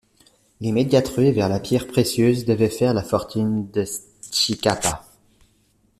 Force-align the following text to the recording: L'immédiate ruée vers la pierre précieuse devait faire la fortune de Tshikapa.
L'immédiate 0.61 1.07
ruée 1.09 1.31
vers 1.31 1.47
la 1.47 1.59
pierre 1.59 1.85
précieuse 1.85 2.43
devait 2.45 2.71
faire 2.71 2.95
la 2.95 3.03
fortune 3.03 3.69
de 3.69 3.85
Tshikapa. 4.31 5.05